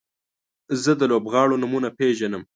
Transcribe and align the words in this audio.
زه 0.83 0.91
د 0.99 1.01
لوبغاړو 1.11 1.59
نومونه 1.61 1.89
پیژنم. 1.97 2.43